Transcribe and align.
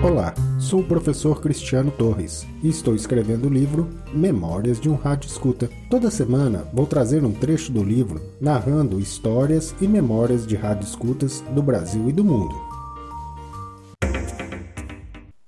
Olá, 0.00 0.32
sou 0.60 0.78
o 0.78 0.86
professor 0.86 1.40
Cristiano 1.40 1.90
Torres 1.90 2.46
e 2.62 2.68
estou 2.68 2.94
escrevendo 2.94 3.48
o 3.48 3.52
livro 3.52 3.90
Memórias 4.14 4.80
de 4.80 4.88
um 4.88 4.94
Rádio 4.94 5.26
Escuta. 5.26 5.68
Toda 5.90 6.08
semana 6.08 6.62
vou 6.72 6.86
trazer 6.86 7.24
um 7.24 7.32
trecho 7.32 7.72
do 7.72 7.82
livro 7.82 8.22
narrando 8.40 9.00
histórias 9.00 9.74
e 9.80 9.88
memórias 9.88 10.46
de 10.46 10.54
rádio 10.54 10.86
escutas 10.86 11.40
do 11.52 11.60
Brasil 11.60 12.08
e 12.08 12.12
do 12.12 12.22
mundo. 12.22 12.54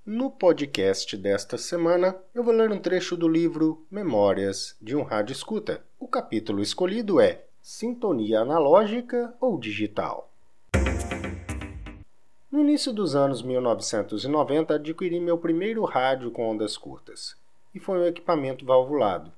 No 0.05 0.33
podcast 0.33 1.17
desta 1.17 1.57
semana, 1.57 2.17
eu 2.35 2.43
vou 2.43 2.53
ler 2.53 2.73
um 2.73 2.81
trecho 2.81 3.17
do 3.17 3.29
livro 3.29 3.87
Memórias 3.89 4.77
de 4.83 4.97
um 4.97 5.05
Rádio 5.05 5.33
Escuta. 5.33 5.81
O 5.97 6.09
capítulo 6.09 6.61
escolhido 6.61 7.21
é 7.21 7.45
Sintonia 7.63 8.41
analógica 8.41 9.33
ou 9.41 9.61
digital? 9.61 10.30
No 12.51 12.59
início 12.59 12.93
dos 12.93 13.15
anos 13.15 13.43
1990, 13.43 14.75
adquiri 14.75 15.21
meu 15.21 15.39
primeiro 15.39 15.85
rádio 15.85 16.33
com 16.33 16.51
ondas 16.51 16.77
curtas, 16.77 17.37
e 17.73 17.79
foi 17.79 18.01
um 18.01 18.07
equipamento 18.07 18.65
valvulado. 18.65 19.31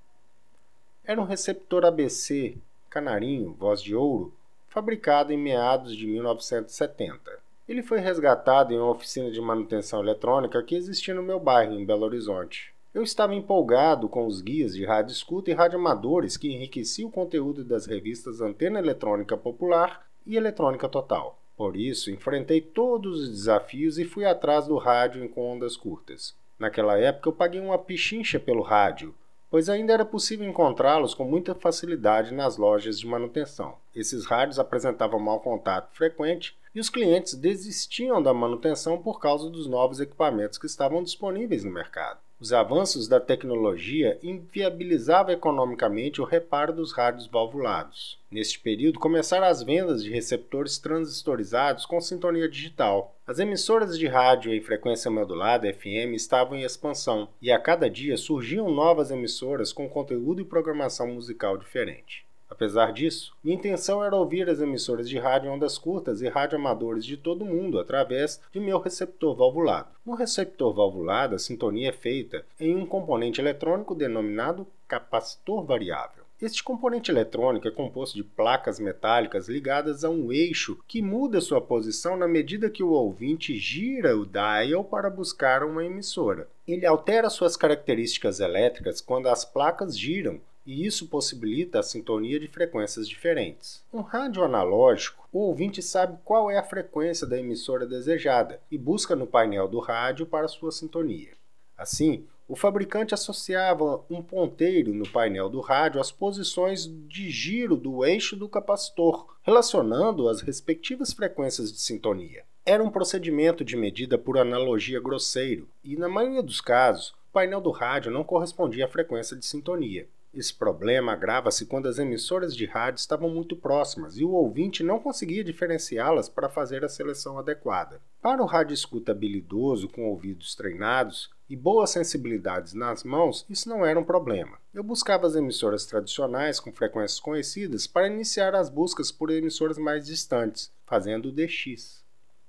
Era 1.04 1.20
um 1.20 1.24
receptor 1.24 1.84
ABC, 1.84 2.56
canarinho, 2.88 3.52
voz 3.52 3.82
de 3.82 3.94
ouro, 3.94 4.32
fabricado 4.66 5.30
em 5.30 5.36
meados 5.36 5.94
de 5.94 6.06
1970. 6.06 7.38
Ele 7.68 7.82
foi 7.82 7.98
resgatado 8.00 8.72
em 8.72 8.78
uma 8.78 8.92
oficina 8.92 9.30
de 9.30 9.42
manutenção 9.42 10.00
eletrônica 10.00 10.62
que 10.62 10.74
existia 10.74 11.12
no 11.12 11.22
meu 11.22 11.38
bairro, 11.38 11.74
em 11.74 11.84
Belo 11.84 12.06
Horizonte. 12.06 12.72
Eu 12.94 13.02
estava 13.02 13.34
empolgado 13.34 14.08
com 14.08 14.26
os 14.26 14.40
guias 14.40 14.72
de 14.72 14.86
rádio 14.86 15.12
escuta 15.12 15.50
e 15.50 15.54
rádio 15.54 15.78
amadores 15.78 16.38
que 16.38 16.50
enriqueciam 16.50 17.10
o 17.10 17.12
conteúdo 17.12 17.62
das 17.62 17.84
revistas 17.84 18.40
Antena 18.40 18.78
Eletrônica 18.78 19.36
Popular 19.36 20.06
e 20.26 20.34
Eletrônica 20.34 20.88
Total. 20.88 21.41
Por 21.56 21.76
isso, 21.76 22.10
enfrentei 22.10 22.60
todos 22.60 23.20
os 23.20 23.28
desafios 23.28 23.98
e 23.98 24.04
fui 24.04 24.24
atrás 24.24 24.66
do 24.66 24.76
rádio 24.76 25.24
em 25.24 25.32
ondas 25.36 25.76
curtas. 25.76 26.34
Naquela 26.58 26.98
época, 26.98 27.28
eu 27.28 27.32
paguei 27.32 27.60
uma 27.60 27.78
pichincha 27.78 28.38
pelo 28.38 28.62
rádio, 28.62 29.14
pois 29.50 29.68
ainda 29.68 29.92
era 29.92 30.04
possível 30.04 30.48
encontrá-los 30.48 31.14
com 31.14 31.24
muita 31.24 31.54
facilidade 31.54 32.32
nas 32.32 32.56
lojas 32.56 32.98
de 32.98 33.06
manutenção. 33.06 33.76
Esses 33.94 34.24
rádios 34.24 34.58
apresentavam 34.58 35.20
mau 35.20 35.40
contato 35.40 35.94
frequente 35.94 36.56
e 36.74 36.80
os 36.80 36.88
clientes 36.88 37.34
desistiam 37.34 38.22
da 38.22 38.32
manutenção 38.32 38.96
por 38.96 39.20
causa 39.20 39.50
dos 39.50 39.66
novos 39.66 40.00
equipamentos 40.00 40.56
que 40.56 40.66
estavam 40.66 41.02
disponíveis 41.02 41.64
no 41.64 41.70
mercado. 41.70 42.18
Os 42.42 42.52
avanços 42.52 43.06
da 43.06 43.20
tecnologia 43.20 44.18
inviabilizavam 44.20 45.32
economicamente 45.32 46.20
o 46.20 46.24
reparo 46.24 46.72
dos 46.72 46.92
rádios 46.92 47.28
valvulados. 47.28 48.18
Neste 48.28 48.58
período, 48.58 48.98
começaram 48.98 49.46
as 49.46 49.62
vendas 49.62 50.02
de 50.02 50.10
receptores 50.10 50.76
transistorizados 50.76 51.86
com 51.86 52.00
sintonia 52.00 52.48
digital. 52.48 53.14
As 53.24 53.38
emissoras 53.38 53.96
de 53.96 54.08
rádio 54.08 54.52
em 54.52 54.60
frequência 54.60 55.08
modulada 55.08 55.72
FM 55.72 56.16
estavam 56.16 56.58
em 56.58 56.64
expansão, 56.64 57.28
e 57.40 57.52
a 57.52 57.60
cada 57.60 57.88
dia 57.88 58.16
surgiam 58.16 58.68
novas 58.72 59.12
emissoras 59.12 59.72
com 59.72 59.88
conteúdo 59.88 60.42
e 60.42 60.44
programação 60.44 61.06
musical 61.14 61.56
diferente. 61.56 62.26
Apesar 62.52 62.92
disso, 62.92 63.32
minha 63.42 63.56
intenção 63.56 64.04
era 64.04 64.14
ouvir 64.14 64.46
as 64.46 64.60
emissoras 64.60 65.08
de 65.08 65.18
rádio 65.18 65.50
ondas 65.50 65.78
curtas 65.78 66.20
e 66.20 66.28
radioamadores 66.28 67.02
de 67.02 67.16
todo 67.16 67.44
o 67.44 67.46
mundo 67.46 67.80
através 67.80 68.42
de 68.52 68.60
meu 68.60 68.78
receptor 68.78 69.34
valvulado. 69.34 69.88
No 70.04 70.12
receptor 70.12 70.74
valvulado, 70.74 71.34
a 71.34 71.38
sintonia 71.38 71.88
é 71.88 71.92
feita 71.92 72.44
em 72.60 72.76
um 72.76 72.84
componente 72.84 73.40
eletrônico 73.40 73.94
denominado 73.94 74.66
capacitor 74.86 75.64
variável. 75.64 76.24
Este 76.42 76.62
componente 76.62 77.10
eletrônico 77.10 77.68
é 77.68 77.70
composto 77.70 78.16
de 78.16 78.22
placas 78.22 78.78
metálicas 78.78 79.48
ligadas 79.48 80.04
a 80.04 80.10
um 80.10 80.30
eixo 80.30 80.78
que 80.86 81.00
muda 81.00 81.40
sua 81.40 81.60
posição 81.60 82.18
na 82.18 82.28
medida 82.28 82.68
que 82.68 82.82
o 82.82 82.90
ouvinte 82.90 83.56
gira 83.56 84.14
o 84.14 84.26
dial 84.26 84.84
para 84.84 85.08
buscar 85.08 85.64
uma 85.64 85.86
emissora. 85.86 86.46
Ele 86.68 86.84
altera 86.84 87.30
suas 87.30 87.56
características 87.56 88.40
elétricas 88.40 89.00
quando 89.00 89.28
as 89.28 89.42
placas 89.42 89.98
giram, 89.98 90.38
e 90.66 90.86
isso 90.86 91.08
possibilita 91.08 91.78
a 91.78 91.82
sintonia 91.82 92.38
de 92.38 92.48
frequências 92.48 93.08
diferentes. 93.08 93.82
Um 93.92 94.00
rádio 94.00 94.44
analógico, 94.44 95.28
o 95.32 95.40
ouvinte 95.40 95.82
sabe 95.82 96.18
qual 96.24 96.50
é 96.50 96.58
a 96.58 96.62
frequência 96.62 97.26
da 97.26 97.38
emissora 97.38 97.86
desejada 97.86 98.60
e 98.70 98.78
busca 98.78 99.16
no 99.16 99.26
painel 99.26 99.68
do 99.68 99.80
rádio 99.80 100.26
para 100.26 100.48
sua 100.48 100.70
sintonia. 100.70 101.30
Assim, 101.76 102.24
o 102.46 102.54
fabricante 102.54 103.14
associava 103.14 104.04
um 104.10 104.22
ponteiro 104.22 104.92
no 104.92 105.08
painel 105.08 105.48
do 105.48 105.60
rádio 105.60 106.00
às 106.00 106.12
posições 106.12 106.86
de 107.08 107.30
giro 107.30 107.76
do 107.76 108.04
eixo 108.04 108.36
do 108.36 108.48
capacitor, 108.48 109.34
relacionando 109.42 110.28
as 110.28 110.42
respectivas 110.42 111.12
frequências 111.12 111.72
de 111.72 111.80
sintonia. 111.80 112.44
Era 112.64 112.84
um 112.84 112.90
procedimento 112.90 113.64
de 113.64 113.76
medida 113.76 114.18
por 114.18 114.38
analogia 114.38 115.00
grosseiro, 115.00 115.68
e 115.82 115.96
na 115.96 116.08
maioria 116.08 116.42
dos 116.42 116.60
casos, 116.60 117.10
o 117.10 117.32
painel 117.32 117.60
do 117.60 117.70
rádio 117.70 118.12
não 118.12 118.22
correspondia 118.22 118.84
à 118.84 118.88
frequência 118.88 119.36
de 119.36 119.46
sintonia. 119.46 120.06
Esse 120.34 120.54
problema 120.54 121.12
agrava-se 121.12 121.66
quando 121.66 121.88
as 121.88 121.98
emissoras 121.98 122.56
de 122.56 122.64
rádio 122.64 123.00
estavam 123.00 123.28
muito 123.28 123.54
próximas 123.54 124.16
e 124.16 124.24
o 124.24 124.30
ouvinte 124.30 124.82
não 124.82 124.98
conseguia 124.98 125.44
diferenciá-las 125.44 126.26
para 126.26 126.48
fazer 126.48 126.82
a 126.82 126.88
seleção 126.88 127.38
adequada. 127.38 128.00
Para 128.22 128.42
o 128.42 128.46
rádio 128.46 128.72
escuta 128.72 129.12
habilidoso, 129.12 129.90
com 129.90 130.08
ouvidos 130.08 130.54
treinados 130.54 131.28
e 131.50 131.54
boas 131.54 131.90
sensibilidades 131.90 132.72
nas 132.72 133.04
mãos, 133.04 133.44
isso 133.46 133.68
não 133.68 133.84
era 133.84 134.00
um 134.00 134.04
problema. 134.04 134.56
Eu 134.72 134.82
buscava 134.82 135.26
as 135.26 135.36
emissoras 135.36 135.84
tradicionais 135.84 136.58
com 136.58 136.72
frequências 136.72 137.20
conhecidas 137.20 137.86
para 137.86 138.06
iniciar 138.06 138.54
as 138.54 138.70
buscas 138.70 139.12
por 139.12 139.30
emissoras 139.30 139.76
mais 139.76 140.06
distantes, 140.06 140.72
fazendo 140.86 141.28
o 141.28 141.32
DX. 141.32 142.02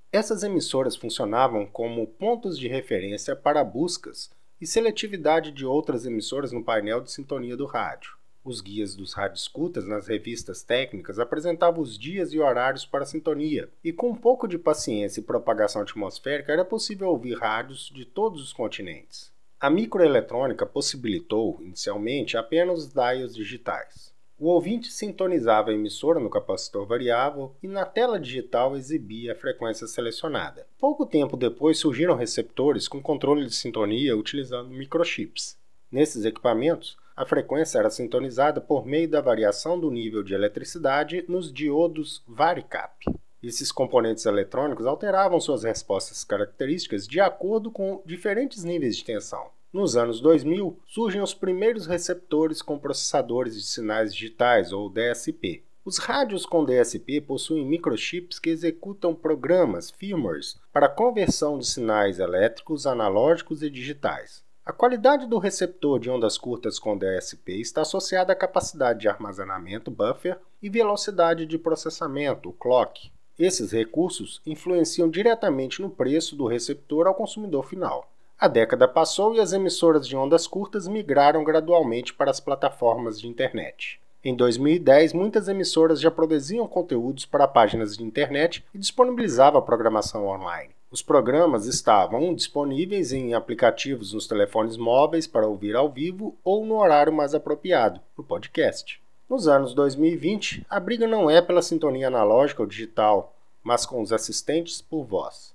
Essas 0.09 0.41
emissoras 0.41 0.95
funcionavam 0.95 1.65
como 1.65 2.07
pontos 2.07 2.57
de 2.57 2.69
referência 2.69 3.35
para 3.35 3.61
buscas 3.61 4.29
e 4.59 4.67
seletividade 4.67 5.51
de 5.51 5.65
outras 5.65 6.05
emissoras 6.05 6.51
no 6.51 6.63
painel 6.63 7.01
de 7.01 7.11
sintonia 7.11 7.57
do 7.57 7.65
rádio. 7.65 8.11
Os 8.45 8.59
guias 8.59 8.93
dos 8.93 9.13
radioescutas 9.13 9.87
nas 9.87 10.07
revistas 10.07 10.63
técnicas 10.63 11.17
apresentavam 11.17 11.81
os 11.81 11.97
dias 11.97 12.33
e 12.33 12.39
horários 12.39 12.85
para 12.85 13.05
sintonia, 13.05 13.69
e 13.83 13.93
com 13.93 14.09
um 14.09 14.15
pouco 14.15 14.47
de 14.47 14.57
paciência 14.57 15.21
e 15.21 15.23
propagação 15.23 15.81
atmosférica 15.81 16.51
era 16.51 16.65
possível 16.65 17.07
ouvir 17.07 17.37
rádios 17.37 17.89
de 17.93 18.05
todos 18.05 18.41
os 18.41 18.51
continentes. 18.51 19.31
A 19.61 19.69
microeletrônica 19.69 20.65
possibilitou, 20.65 21.57
inicialmente, 21.61 22.35
apenas 22.35 22.79
os 22.79 22.93
dials 22.93 23.33
digitais. 23.33 24.12
O 24.43 24.47
ouvinte 24.47 24.91
sintonizava 24.91 25.71
a 25.71 25.73
emissora 25.73 26.19
no 26.19 26.29
capacitor 26.29 26.85
variável 26.85 27.55
e 27.63 27.67
na 27.69 27.85
tela 27.85 28.19
digital 28.19 28.75
exibia 28.75 29.31
a 29.31 29.35
frequência 29.37 29.87
selecionada. 29.87 30.67
Pouco 30.77 31.05
tempo 31.05 31.37
depois 31.37 31.77
surgiram 31.77 32.13
receptores 32.13 32.85
com 32.89 33.01
controle 33.01 33.45
de 33.45 33.55
sintonia 33.55 34.17
utilizando 34.17 34.69
microchips. 34.69 35.57
Nesses 35.89 36.25
equipamentos, 36.25 36.97
a 37.15 37.25
frequência 37.25 37.79
era 37.79 37.89
sintonizada 37.89 38.59
por 38.59 38.85
meio 38.85 39.07
da 39.07 39.21
variação 39.21 39.79
do 39.79 39.89
nível 39.89 40.21
de 40.21 40.33
eletricidade 40.33 41.23
nos 41.29 41.49
diodos 41.49 42.21
Varicap. 42.27 42.97
Esses 43.41 43.71
componentes 43.71 44.25
eletrônicos 44.25 44.85
alteravam 44.85 45.39
suas 45.39 45.63
respostas 45.63 46.25
características 46.25 47.07
de 47.07 47.21
acordo 47.21 47.71
com 47.71 48.01
diferentes 48.05 48.65
níveis 48.65 48.97
de 48.97 49.05
tensão. 49.05 49.52
Nos 49.73 49.97
anos 49.97 50.21
2000, 50.21 50.77
surgem 50.85 51.19
os 51.19 51.33
primeiros 51.33 51.87
receptores 51.87 52.61
com 52.61 52.77
processadores 52.77 53.55
de 53.55 53.63
sinais 53.63 54.13
digitais, 54.13 54.71
ou 54.71 54.87
DSP. 54.87 55.63
Os 55.83 55.97
rádios 55.97 56.45
com 56.45 56.63
DSP 56.63 57.19
possuem 57.19 57.65
microchips 57.65 58.37
que 58.37 58.51
executam 58.51 59.15
programas, 59.15 59.89
firmwares, 59.89 60.59
para 60.71 60.87
conversão 60.87 61.57
de 61.57 61.65
sinais 61.65 62.19
elétricos, 62.19 62.85
analógicos 62.85 63.63
e 63.63 63.69
digitais. 63.71 64.43
A 64.63 64.71
qualidade 64.71 65.25
do 65.25 65.39
receptor 65.39 65.99
de 65.99 66.07
ondas 66.07 66.37
curtas 66.37 66.77
com 66.77 66.95
DSP 66.95 67.59
está 67.59 67.81
associada 67.81 68.31
à 68.31 68.35
capacidade 68.35 68.99
de 68.99 69.09
armazenamento, 69.09 69.89
buffer, 69.89 70.37
e 70.61 70.69
velocidade 70.69 71.47
de 71.47 71.57
processamento, 71.57 72.53
clock. 72.53 73.11
Esses 73.39 73.71
recursos 73.71 74.39
influenciam 74.45 75.09
diretamente 75.09 75.81
no 75.81 75.89
preço 75.89 76.35
do 76.35 76.45
receptor 76.45 77.07
ao 77.07 77.15
consumidor 77.15 77.65
final. 77.65 78.12
A 78.39 78.47
década 78.47 78.87
passou 78.87 79.33
e 79.35 79.39
as 79.39 79.53
emissoras 79.53 80.07
de 80.07 80.17
ondas 80.17 80.47
curtas 80.47 80.87
migraram 80.87 81.43
gradualmente 81.43 82.13
para 82.13 82.31
as 82.31 82.39
plataformas 82.39 83.19
de 83.19 83.27
internet. 83.27 83.99
Em 84.23 84.35
2010, 84.35 85.13
muitas 85.13 85.47
emissoras 85.47 85.99
já 85.99 86.09
produziam 86.09 86.67
conteúdos 86.67 87.25
para 87.25 87.47
páginas 87.47 87.97
de 87.97 88.03
internet 88.03 88.65
e 88.73 88.77
disponibilizavam 88.77 89.59
a 89.59 89.63
programação 89.63 90.27
online. 90.27 90.73
Os 90.89 91.01
programas 91.01 91.65
estavam 91.65 92.33
disponíveis 92.33 93.11
em 93.11 93.33
aplicativos 93.33 94.13
nos 94.13 94.27
telefones 94.27 94.77
móveis 94.77 95.25
para 95.25 95.47
ouvir 95.47 95.75
ao 95.75 95.89
vivo 95.89 96.37
ou 96.43 96.65
no 96.65 96.75
horário 96.75 97.11
mais 97.11 97.33
apropriado, 97.33 97.99
no 98.17 98.23
podcast. 98.23 99.01
Nos 99.29 99.47
anos 99.47 99.73
2020, 99.73 100.65
a 100.69 100.79
briga 100.79 101.07
não 101.07 101.29
é 101.29 101.41
pela 101.41 101.61
sintonia 101.61 102.07
analógica 102.07 102.61
ou 102.61 102.67
digital, 102.67 103.35
mas 103.63 103.85
com 103.85 104.01
os 104.01 104.13
assistentes 104.13 104.81
por 104.81 105.03
voz. 105.03 105.52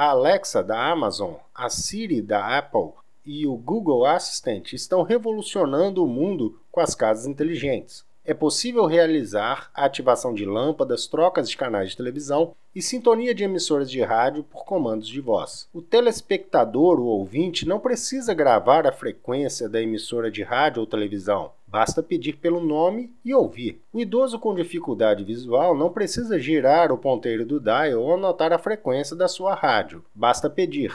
A 0.00 0.10
Alexa 0.10 0.62
da 0.62 0.92
Amazon, 0.92 1.34
a 1.52 1.68
Siri 1.68 2.22
da 2.22 2.56
Apple 2.56 2.92
e 3.26 3.48
o 3.48 3.56
Google 3.56 4.06
Assistant 4.06 4.72
estão 4.72 5.02
revolucionando 5.02 6.04
o 6.04 6.06
mundo 6.06 6.60
com 6.70 6.78
as 6.78 6.94
casas 6.94 7.26
inteligentes. 7.26 8.04
É 8.28 8.34
possível 8.34 8.84
realizar 8.84 9.70
a 9.74 9.86
ativação 9.86 10.34
de 10.34 10.44
lâmpadas, 10.44 11.06
trocas 11.06 11.48
de 11.48 11.56
canais 11.56 11.88
de 11.88 11.96
televisão 11.96 12.54
e 12.74 12.82
sintonia 12.82 13.34
de 13.34 13.42
emissoras 13.42 13.90
de 13.90 14.02
rádio 14.02 14.44
por 14.44 14.66
comandos 14.66 15.08
de 15.08 15.18
voz. 15.18 15.66
O 15.72 15.80
telespectador, 15.80 17.00
o 17.00 17.06
ouvinte, 17.06 17.66
não 17.66 17.80
precisa 17.80 18.34
gravar 18.34 18.86
a 18.86 18.92
frequência 18.92 19.66
da 19.66 19.80
emissora 19.80 20.30
de 20.30 20.42
rádio 20.42 20.80
ou 20.80 20.86
televisão. 20.86 21.52
Basta 21.66 22.02
pedir 22.02 22.34
pelo 22.34 22.60
nome 22.60 23.10
e 23.24 23.32
ouvir. 23.32 23.80
O 23.90 23.98
idoso 23.98 24.38
com 24.38 24.54
dificuldade 24.54 25.24
visual 25.24 25.74
não 25.74 25.88
precisa 25.88 26.38
girar 26.38 26.92
o 26.92 26.98
ponteiro 26.98 27.46
do 27.46 27.58
dial 27.58 28.02
ou 28.02 28.12
anotar 28.12 28.52
a 28.52 28.58
frequência 28.58 29.16
da 29.16 29.26
sua 29.26 29.54
rádio. 29.54 30.04
Basta 30.14 30.50
pedir: 30.50 30.94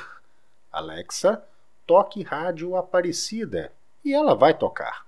Alexa, 0.71 1.43
toque 1.87 2.21
rádio 2.21 2.75
Aparecida. 2.75 3.71
E 4.05 4.13
ela 4.13 4.35
vai 4.35 4.53
tocar. 4.53 5.02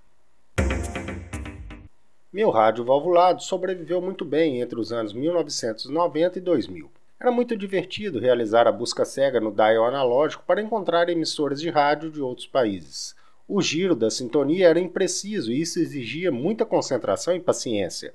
Meu 2.35 2.49
rádio 2.49 2.83
valvulado 2.83 3.41
sobreviveu 3.41 4.01
muito 4.01 4.25
bem 4.25 4.59
entre 4.59 4.77
os 4.77 4.91
anos 4.91 5.13
1990 5.13 6.37
e 6.37 6.41
2000. 6.41 6.91
Era 7.17 7.31
muito 7.31 7.55
divertido 7.55 8.19
realizar 8.19 8.67
a 8.67 8.73
busca 8.73 9.05
cega 9.05 9.39
no 9.39 9.53
dial 9.53 9.85
analógico 9.85 10.43
para 10.45 10.61
encontrar 10.61 11.07
emissoras 11.07 11.61
de 11.61 11.69
rádio 11.69 12.11
de 12.11 12.21
outros 12.21 12.45
países. 12.45 13.15
O 13.47 13.61
giro 13.61 13.95
da 13.95 14.11
sintonia 14.11 14.67
era 14.67 14.81
impreciso 14.81 15.49
e 15.49 15.61
isso 15.61 15.79
exigia 15.79 16.29
muita 16.29 16.65
concentração 16.65 17.33
e 17.33 17.39
paciência. 17.39 18.13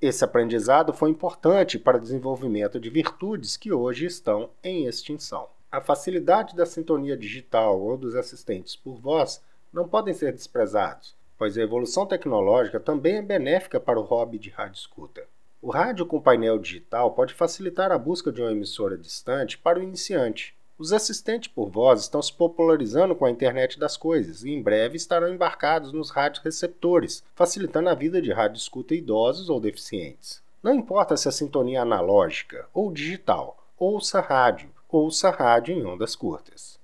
Esse 0.00 0.24
aprendizado 0.24 0.94
foi 0.94 1.10
importante 1.10 1.78
para 1.78 1.98
o 1.98 2.00
desenvolvimento 2.00 2.80
de 2.80 2.88
virtudes 2.88 3.58
que 3.58 3.70
hoje 3.70 4.06
estão 4.06 4.48
em 4.64 4.86
extinção. 4.86 5.48
A 5.70 5.82
facilidade 5.82 6.56
da 6.56 6.64
sintonia 6.64 7.14
digital 7.14 7.78
ou 7.78 7.98
dos 7.98 8.14
assistentes 8.14 8.74
por 8.74 8.98
voz 8.98 9.38
não 9.70 9.86
podem 9.86 10.14
ser 10.14 10.32
desprezados 10.32 11.19
pois 11.40 11.56
a 11.56 11.62
evolução 11.62 12.04
tecnológica 12.04 12.78
também 12.78 13.16
é 13.16 13.22
benéfica 13.22 13.80
para 13.80 13.98
o 13.98 14.02
hobby 14.02 14.38
de 14.38 14.50
rádio 14.50 14.74
escuta. 14.74 15.24
O 15.62 15.70
rádio 15.70 16.04
com 16.04 16.20
painel 16.20 16.58
digital 16.58 17.12
pode 17.12 17.32
facilitar 17.32 17.90
a 17.90 17.96
busca 17.96 18.30
de 18.30 18.42
uma 18.42 18.52
emissora 18.52 18.94
distante 18.94 19.56
para 19.56 19.78
o 19.78 19.82
iniciante. 19.82 20.54
Os 20.78 20.92
assistentes 20.92 21.50
por 21.50 21.70
voz 21.70 22.02
estão 22.02 22.20
se 22.20 22.30
popularizando 22.30 23.16
com 23.16 23.24
a 23.24 23.30
internet 23.30 23.78
das 23.78 23.96
coisas 23.96 24.44
e 24.44 24.50
em 24.50 24.60
breve 24.60 24.98
estarão 24.98 25.32
embarcados 25.32 25.94
nos 25.94 26.10
rádios 26.10 26.44
receptores, 26.44 27.24
facilitando 27.34 27.88
a 27.88 27.94
vida 27.94 28.20
de 28.20 28.30
rádio 28.30 28.58
escuta 28.58 28.94
idosos 28.94 29.48
ou 29.48 29.58
deficientes. 29.58 30.42
Não 30.62 30.74
importa 30.74 31.16
se 31.16 31.26
a 31.26 31.32
sintonia 31.32 31.78
é 31.78 31.80
analógica 31.80 32.68
ou 32.74 32.92
digital, 32.92 33.56
ouça 33.78 34.20
rádio, 34.20 34.68
ouça 34.90 35.30
rádio 35.30 35.74
em 35.74 35.86
ondas 35.86 36.14
curtas. 36.14 36.78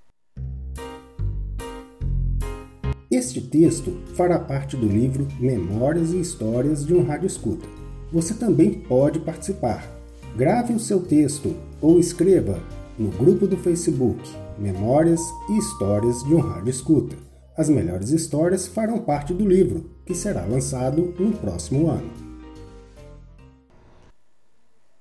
Este 3.16 3.40
texto 3.40 3.96
fará 4.14 4.38
parte 4.38 4.76
do 4.76 4.86
livro 4.86 5.26
Memórias 5.40 6.12
e 6.12 6.20
Histórias 6.20 6.84
de 6.84 6.92
um 6.92 7.02
Rádio 7.02 7.26
Escuta. 7.26 7.66
Você 8.12 8.34
também 8.34 8.74
pode 8.74 9.20
participar. 9.20 9.90
Grave 10.36 10.74
o 10.74 10.78
seu 10.78 11.00
texto 11.00 11.56
ou 11.80 11.98
escreva 11.98 12.62
no 12.98 13.08
grupo 13.08 13.46
do 13.46 13.56
Facebook 13.56 14.20
Memórias 14.58 15.22
e 15.48 15.56
Histórias 15.56 16.22
de 16.24 16.34
um 16.34 16.40
Rádio 16.40 16.68
Escuta. 16.68 17.16
As 17.56 17.70
melhores 17.70 18.10
histórias 18.10 18.66
farão 18.66 18.98
parte 18.98 19.32
do 19.32 19.48
livro, 19.48 19.92
que 20.04 20.14
será 20.14 20.44
lançado 20.44 21.14
no 21.18 21.32
próximo 21.32 21.88
ano. 21.88 22.25